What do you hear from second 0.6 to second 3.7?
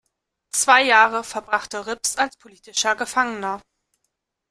Jahre verbrachte Rips als politischer Gefangener.